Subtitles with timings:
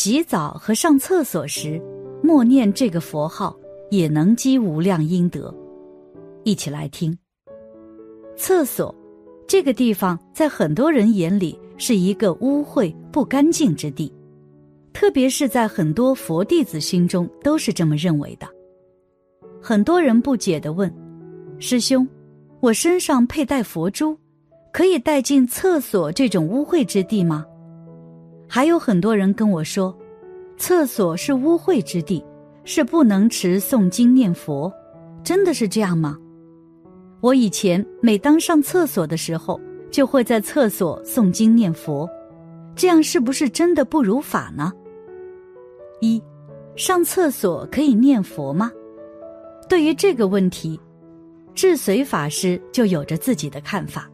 [0.00, 1.82] 洗澡和上厕所时，
[2.22, 3.58] 默念这个佛号
[3.90, 5.52] 也能积无量阴德。
[6.44, 7.18] 一起来听。
[8.36, 8.94] 厕所
[9.48, 14.14] 这个地方，在很多人眼里是一个污秽不干净之地，
[14.92, 18.46] 特别是在很多佛弟子心中都是这么认为的。
[19.60, 20.88] 很多人不解的问
[21.58, 22.06] ：“师兄，
[22.60, 24.16] 我身上佩戴佛珠，
[24.72, 27.44] 可以带进厕所这种污秽之地吗？”
[28.48, 29.96] 还有很多人跟我说
[30.56, 32.24] ：“厕所是污秽之地，
[32.64, 34.72] 是不能持诵经念佛。”
[35.22, 36.16] 真的是这样吗？
[37.20, 42.08] 我以前每当上厕所的时候，就会在厕所诵经念佛，
[42.74, 44.72] 这样是不是真的不如法呢？
[46.00, 46.22] 一，
[46.76, 48.72] 上厕所可以念佛吗？
[49.68, 50.80] 对于这个问题，
[51.54, 54.08] 智随法师就有着自己的看法。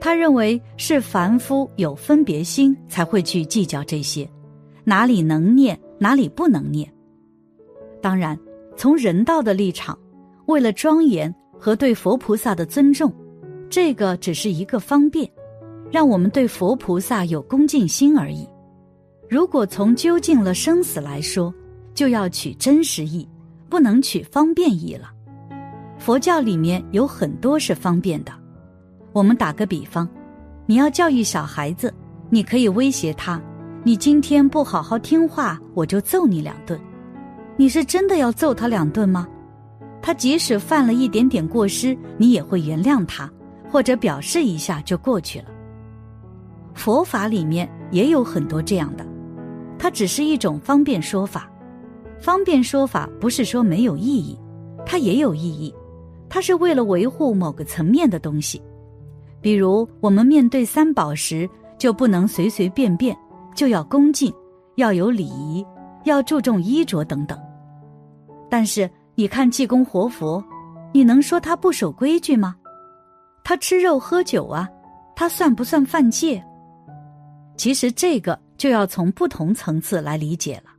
[0.00, 4.28] 他认为是凡夫有分别心才会去计较这些，
[4.82, 6.90] 哪里能念，哪里不能念。
[8.00, 8.38] 当然，
[8.76, 9.96] 从人道的立场，
[10.46, 11.32] 为了庄严。
[11.62, 13.12] 和对佛菩萨的尊重，
[13.68, 15.30] 这个只是一个方便，
[15.90, 18.48] 让我们对佛菩萨有恭敬心而已。
[19.28, 21.54] 如果从究竟了生死来说，
[21.92, 23.28] 就要取真实义，
[23.68, 25.12] 不能取方便义了。
[25.98, 28.32] 佛教里面有很多是方便的。
[29.12, 30.08] 我们打个比方，
[30.66, 31.92] 你要教育小孩子，
[32.28, 33.40] 你可以威胁他
[33.82, 36.78] ：“你今天不好好听话，我就揍你两顿。”
[37.56, 39.26] 你是真的要揍他两顿吗？
[40.00, 43.30] 他即使犯了一点点过失，你也会原谅他，
[43.70, 45.46] 或者表示一下就过去了。
[46.72, 49.04] 佛法里面也有很多这样的，
[49.76, 51.50] 它只是一种方便说法。
[52.18, 54.38] 方便说法不是说没有意义，
[54.86, 55.74] 它也有意义，
[56.28, 58.62] 它是为了维护某个层面的东西。
[59.40, 63.16] 比如我们面对三宝时，就不能随随便便，
[63.54, 64.32] 就要恭敬，
[64.76, 65.64] 要有礼仪，
[66.04, 67.38] 要注重衣着等等。
[68.48, 68.90] 但是。
[69.16, 70.42] 你看济公活佛，
[70.94, 72.56] 你能说他不守规矩吗？
[73.44, 74.66] 他吃肉喝酒啊，
[75.14, 76.42] 他算不算犯戒？
[77.54, 80.70] 其实这个就要从不同层次来理解了，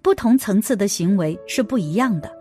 [0.00, 2.32] 不同层次的行为是不一样的。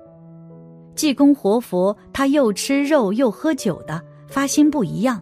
[0.95, 4.01] 济公活佛他又吃肉又喝酒的，
[4.31, 5.22] 发心不一样，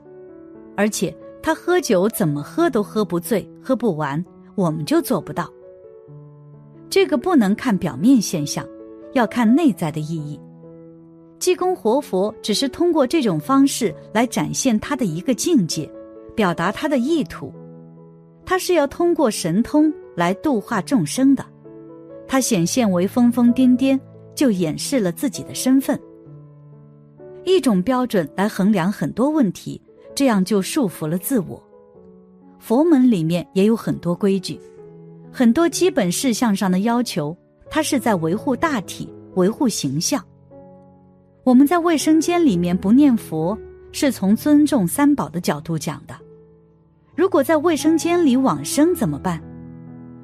[0.78, 4.24] 而且他喝酒怎么喝都喝不醉、喝不完，
[4.56, 5.52] 我们就做不到。
[6.90, 8.66] 这个不能看表面现象。
[9.14, 10.40] 要看内在的意义，
[11.40, 15.92] 济公活佛只是通过这种方式来展现他的一个境界，
[16.36, 17.52] 表达他的意图。
[18.46, 21.44] 他是要通过神通来度化众生的，
[22.28, 24.00] 他显现为疯疯癫癫，
[24.36, 26.00] 就掩饰了自己的身份。
[27.54, 29.82] 一种标准来衡量很多问题，
[30.16, 31.62] 这样就束缚了自我。
[32.60, 34.60] 佛门里面也有很多规矩，
[35.32, 37.36] 很多基本事项上的要求。
[37.72, 40.24] 它是在维护大体，维护形象。
[41.44, 43.56] 我们在卫生间里面不念佛，
[43.92, 46.16] 是从尊重三宝的角度讲的。
[47.16, 49.40] 如果在卫生间里往生怎么办？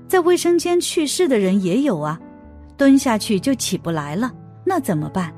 [0.08, 2.20] 在卫生间去世的人也有啊，
[2.76, 4.34] 蹲下去就起不来了，
[4.66, 5.32] 那怎么办？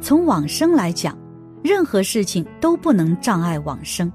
[0.00, 1.16] 从往生来讲，
[1.62, 4.10] 任何事情都不能障碍往生。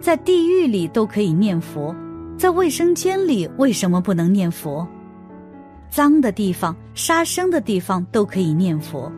[0.00, 1.94] 在地狱里都可以念佛，
[2.36, 4.86] 在卫生间里为什么不能念佛？
[5.90, 9.10] 脏的地方、杀生的地方都可以念佛。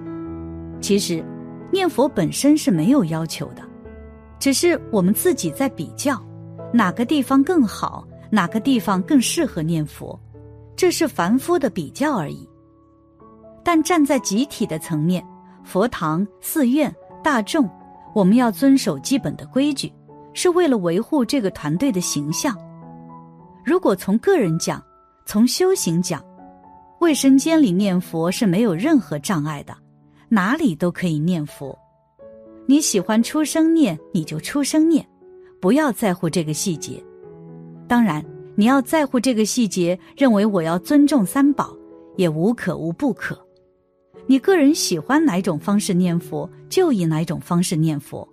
[0.80, 1.24] 其实，
[1.72, 3.62] 念佛本身是没有要求的，
[4.38, 6.22] 只是我们自己在比较
[6.72, 10.18] 哪个地方更好，哪个地方更适合念佛，
[10.76, 12.48] 这是凡夫的比较而已。
[13.62, 15.22] 但站在集体的层面，
[15.62, 17.68] 佛堂、寺院、大众，
[18.14, 19.92] 我们要遵守基本的规矩，
[20.34, 22.56] 是为了维护这个团队的形象。
[23.64, 24.82] 如果从个人讲，
[25.26, 26.24] 从修行讲，
[27.00, 29.74] 卫生间里念佛是没有任何障碍的，
[30.28, 31.76] 哪里都可以念佛。
[32.66, 35.06] 你喜欢出声念，你就出声念，
[35.60, 37.02] 不要在乎这个细节。
[37.86, 38.24] 当然，
[38.54, 41.76] 你要在乎这个细节，认为我要尊重三宝，
[42.16, 43.38] 也无可无不可。
[44.30, 48.28] 你个人喜欢哪种方式念佛，就以哪种方式念佛。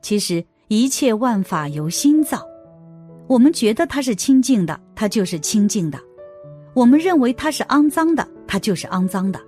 [0.00, 2.42] 其实一切万法由心造，
[3.26, 6.00] 我们觉得它是清净的，它就是清净的。
[6.72, 9.38] 我们认为它是肮脏的，它就是肮脏的。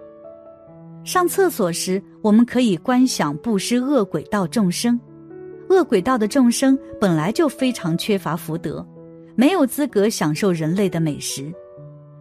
[1.03, 5.01] 上厕所时，我们可以观想布施恶鬼道众生。
[5.71, 8.87] 恶鬼道的众生本来就非常缺乏福德，
[9.35, 11.51] 没有资格享受人类的美食，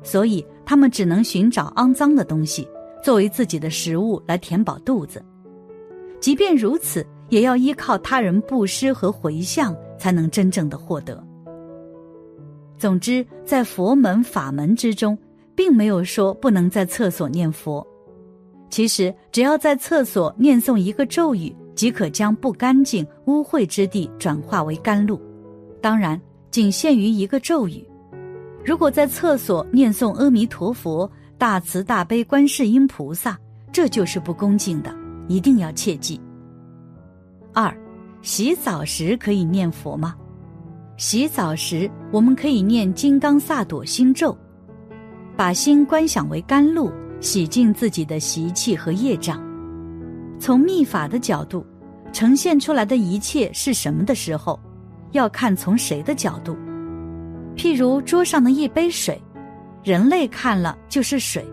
[0.01, 2.65] 所以他们只能寻找肮脏的东西
[3.03, 5.23] 作为自己的食物来填饱肚子。
[6.19, 11.21] 即便如此，也要依靠他人布施和回向，才能真正的获得。
[12.77, 15.17] 总之，在佛门法门之中，
[15.55, 17.85] 并没有说不能在厕所念佛。
[18.69, 25.19] 其实，只要在厕所念诵一个咒语，即可将不干净、污秽之地转化为甘露。
[25.81, 26.19] 当然，
[26.49, 27.85] 仅限于一个咒语。
[28.63, 31.09] 如果在厕所念诵阿弥陀佛、
[31.41, 33.35] 大慈大悲观世音菩萨，
[33.71, 34.95] 这就是不恭敬的，
[35.27, 36.21] 一定要切记。
[37.51, 37.75] 二，
[38.21, 40.15] 洗澡时可以念佛吗？
[40.97, 44.37] 洗澡时，我们可以念金刚萨埵心咒，
[45.35, 49.41] 把心观想为甘露，洗净自己的习气和业障。
[50.39, 51.65] 从密法的角度，
[52.13, 54.59] 呈现出来的一切是什么的时候，
[55.13, 56.55] 要看从谁的角度。
[57.55, 59.19] 譬如桌上的一杯水，
[59.83, 61.45] 人类看了就是水，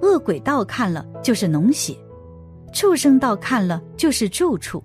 [0.00, 1.94] 恶鬼道看了就是脓血，
[2.72, 4.82] 畜生道看了就是住处，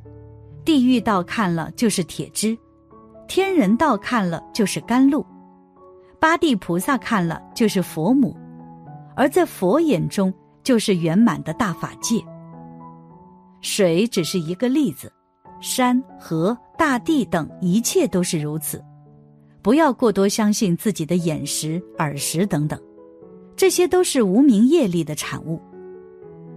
[0.66, 2.58] 地狱道看了就是铁汁。
[3.28, 5.26] 天人道看了就是甘露，
[6.20, 8.36] 八地菩萨看了就是佛母，
[9.16, 12.22] 而在佛眼中就是圆满的大法界。
[13.62, 15.10] 水只是一个例子，
[15.62, 18.84] 山河大地等一切都是如此。
[19.62, 22.80] 不要过多相信自己的眼识、耳识等等，
[23.56, 25.62] 这些都是无名业力的产物。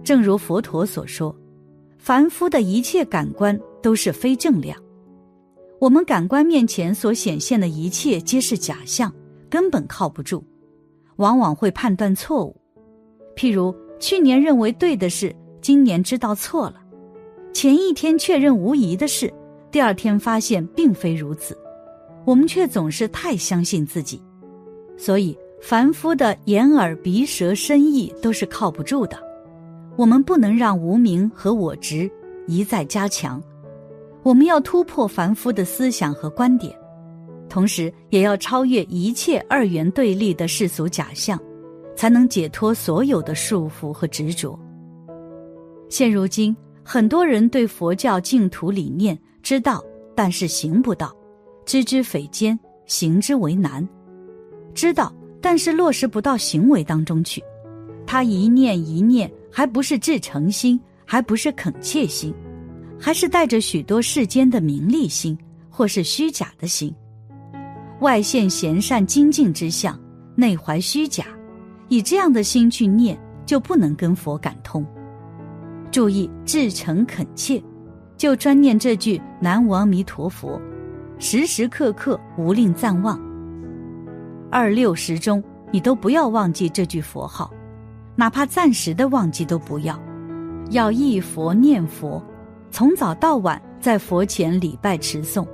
[0.03, 1.35] 正如佛陀所说，
[1.97, 4.77] 凡夫的一切感官都是非正量。
[5.79, 9.13] 我们感官面前所显现的一切皆是假象，
[9.49, 10.43] 根本靠不住，
[11.17, 12.55] 往往会判断错误。
[13.35, 16.77] 譬如去年认为对的事，今年知道错了；
[17.53, 19.31] 前一天确认无疑的事，
[19.69, 21.55] 第二天发现并非如此。
[22.25, 24.21] 我们却总是太相信自己，
[24.97, 29.17] 所以凡夫的眼耳鼻舌身意都是靠不住的。
[29.95, 32.09] 我们不能让无名和我执
[32.47, 33.41] 一再加强。
[34.23, 36.75] 我们要突破凡夫的思想和观点，
[37.47, 41.39] 同时也要超越一切二元对立的世俗假象，
[41.95, 44.59] 才能解脱所有的束缚和执着。
[45.87, 49.81] 现如今，很多人对佛教净土理念知道，
[50.15, 51.15] 但是行不到，
[51.65, 53.87] 知之匪艰，行之为难。
[54.73, 57.43] 知道，但是落实不到行为当中去。
[58.05, 62.33] 他一念一念，还不是至诚心，还不是恳切心。
[62.97, 65.37] 还是带着许多世间的名利心，
[65.69, 66.93] 或是虚假的心，
[67.99, 69.99] 外现贤善精进之相，
[70.33, 71.25] 内怀虚假，
[71.89, 74.85] 以这样的心去念，就不能跟佛感通。
[75.91, 77.61] 注意至诚恳切，
[78.15, 80.59] 就专念这句南无阿弥陀佛，
[81.17, 83.19] 时时刻刻无令暂忘。
[84.51, 87.51] 二六时中，你都不要忘记这句佛号，
[88.15, 89.99] 哪怕暂时的忘记都不要，
[90.71, 92.21] 要忆佛念佛。
[92.69, 95.47] 从早到晚在佛前礼拜持诵，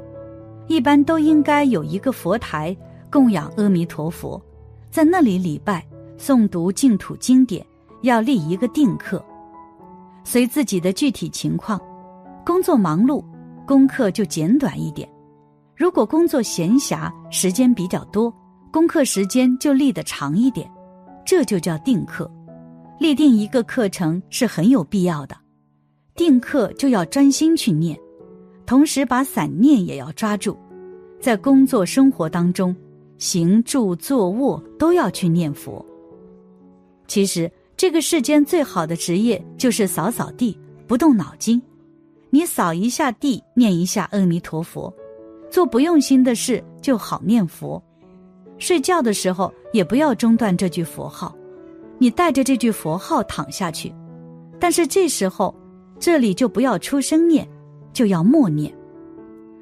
[0.68, 2.75] 一般都应该有一个佛台
[3.12, 4.42] 供养阿弥陀佛，
[4.90, 5.86] 在那里礼拜
[6.18, 7.63] 诵读净土经典，
[8.02, 9.24] 要立一个定课。
[10.24, 11.80] 随自己的具体情况，
[12.44, 13.24] 工作忙碌，
[13.66, 15.08] 功课就简短一点；
[15.81, 18.31] 如果工作闲暇，时间比较多，
[18.72, 20.72] 功课时间就立得长一点。
[21.25, 22.31] 这就叫定课。
[23.00, 25.36] 立定一个课程是很有必要的。
[26.13, 28.00] 定课就要专心去念，
[28.63, 30.56] 同时把散念也要抓住，
[31.19, 32.75] 在工作生活当中，
[33.17, 35.84] 行住坐卧都要去念佛。
[37.08, 41.60] 其实这个世间最好的职业就是扫扫地，不动脑筋。
[42.29, 44.94] 你扫一下地，念一下阿弥陀佛，
[45.51, 47.79] 做不用心的事就好念佛。
[48.58, 51.36] 睡觉的时候也不要中断这句佛号，
[52.00, 53.93] 你带着这句佛号躺下去，
[54.60, 55.55] 但是这时候。
[56.00, 57.48] 这里就不要出声念，
[57.93, 58.75] 就要默念。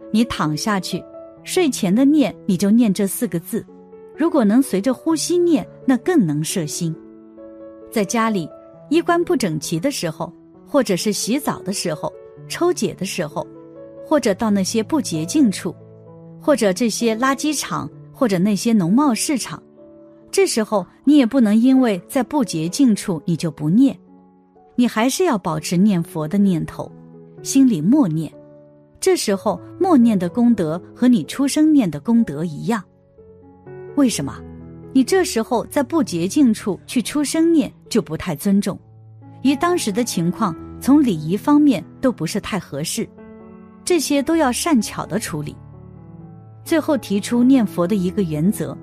[0.09, 1.03] 你躺下去，
[1.43, 3.65] 睡前的念你就念这四个字。
[4.15, 6.95] 如果能随着呼吸念，那更能摄心。
[7.91, 8.47] 在家里
[8.89, 10.31] 衣冠不整齐的时候，
[10.65, 12.09] 或者是洗澡的时候、
[12.47, 13.45] 抽解的时候，
[14.09, 15.75] 或者到那些不洁净处，
[16.41, 19.61] 或者这些垃圾场，或者那些农贸市场，
[20.31, 23.95] 这时候你也不能因为在不洁净处你就不念。
[24.75, 26.91] 你还是要保持念佛的念头，
[27.43, 28.33] 心里默念。
[28.99, 32.83] 这时候默念的功德和你出生念的功德一样。
[33.95, 34.41] 为什么？
[34.91, 38.75] 你这时候在不洁净处去出生念就不太尊重，
[39.43, 43.07] 以当时的情况，从礼仪方面都不是太合适。
[43.89, 45.55] 这些都要善巧的处理。
[46.63, 48.77] 最后提出念佛的一个原则：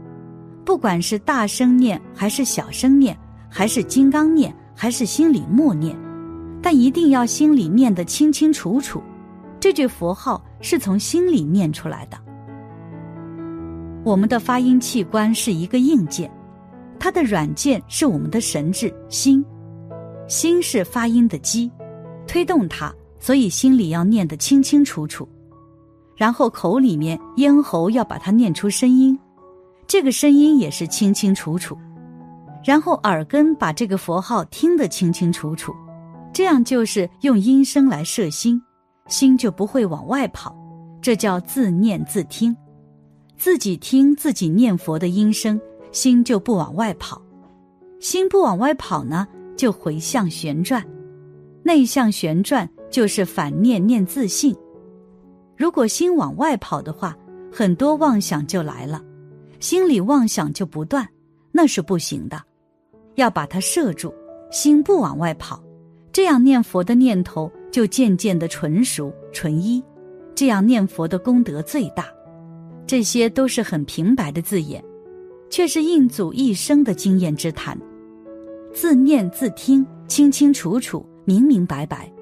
[0.65, 3.17] 不管是大声念还是小声念，
[3.49, 4.53] 还是金刚念。
[4.79, 5.97] 还是心里默念，
[6.61, 9.03] 但一定要心里念得清清楚楚。
[9.59, 12.19] 这句佛号是从心里念出来的。
[14.05, 16.31] 我们的发音器官是一个硬件，
[16.99, 19.43] 它的软件是我们的神智心，
[20.29, 21.73] 心是发音的基，
[22.27, 22.95] 推动它，
[23.27, 25.29] 所以心里要念得清清楚楚，
[26.15, 29.19] 然后口里面咽喉要把它念出声音，
[29.89, 31.77] 这个声音也是清清楚楚，
[32.65, 35.75] 然后耳根把这个佛号听得清清楚楚，
[36.33, 38.63] 这样就是用音声来摄心，
[39.09, 40.57] 心就不会往外跑，
[41.03, 42.57] 这叫自念自听。
[43.37, 47.21] 自己听自己念佛的音声，心就不往外跑；
[47.99, 50.81] 心不往外跑呢，就回向旋转。
[51.65, 54.57] 内向旋转就是反念念自信。
[55.57, 57.17] 如果心往外跑的话，
[57.53, 59.03] 很多妄想就来了，
[59.61, 61.09] 心里妄想就不断，
[61.53, 62.43] 那是不行的。
[63.15, 64.13] 要把它摄住，
[64.51, 65.63] 心不往外跑，
[66.13, 69.83] 这样念佛的念头就渐渐的纯熟纯一，
[70.35, 72.05] 这样念佛的功德最大。
[72.87, 74.85] 这些都是很平白的字眼，
[75.49, 77.77] 却是印祖一生的经验之谈。
[78.75, 82.13] 自念自听，清清楚楚、明明白白，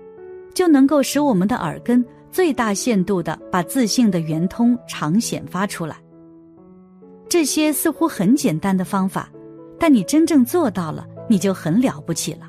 [0.55, 5.97] 就能够使我们的耳根最大限度的把自信的圆通常显发出来。
[7.29, 9.29] 这些似乎很简单的方法，
[9.79, 12.49] 但你真正做到了，你就很了不起了。